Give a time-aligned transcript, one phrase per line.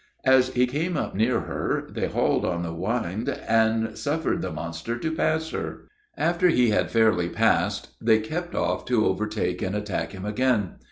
[0.25, 4.97] As he came up near her, they hauled on the wind, and suffered the monster
[4.97, 5.85] to pass her.
[6.17, 10.77] After he had fairly passed, they kept off to overtake and attack him again.